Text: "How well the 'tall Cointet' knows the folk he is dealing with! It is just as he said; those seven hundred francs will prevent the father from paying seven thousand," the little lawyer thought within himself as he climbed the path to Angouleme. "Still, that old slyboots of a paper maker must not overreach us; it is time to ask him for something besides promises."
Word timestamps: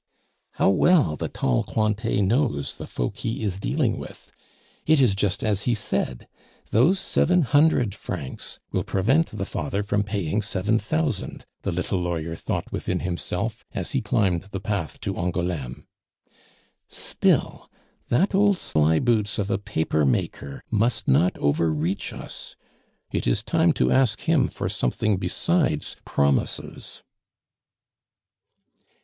"How 0.53 0.69
well 0.71 1.15
the 1.15 1.27
'tall 1.29 1.63
Cointet' 1.63 2.23
knows 2.23 2.79
the 2.79 2.87
folk 2.87 3.17
he 3.17 3.43
is 3.43 3.59
dealing 3.59 3.99
with! 3.99 4.31
It 4.87 4.99
is 4.99 5.13
just 5.13 5.43
as 5.43 5.65
he 5.69 5.75
said; 5.75 6.27
those 6.71 6.99
seven 6.99 7.43
hundred 7.43 7.93
francs 7.93 8.57
will 8.71 8.83
prevent 8.83 9.27
the 9.27 9.45
father 9.45 9.83
from 9.83 10.01
paying 10.01 10.41
seven 10.41 10.79
thousand," 10.79 11.45
the 11.61 11.71
little 11.71 12.01
lawyer 12.01 12.35
thought 12.35 12.71
within 12.71 13.01
himself 13.01 13.63
as 13.73 13.91
he 13.91 14.01
climbed 14.01 14.41
the 14.45 14.59
path 14.59 14.99
to 15.01 15.15
Angouleme. 15.15 15.85
"Still, 16.89 17.69
that 18.09 18.33
old 18.33 18.57
slyboots 18.57 19.37
of 19.37 19.51
a 19.51 19.59
paper 19.59 20.03
maker 20.03 20.63
must 20.71 21.07
not 21.07 21.37
overreach 21.37 22.11
us; 22.11 22.55
it 23.11 23.27
is 23.27 23.43
time 23.43 23.71
to 23.73 23.91
ask 23.91 24.21
him 24.21 24.47
for 24.47 24.67
something 24.67 25.17
besides 25.17 25.97
promises." 26.05 27.03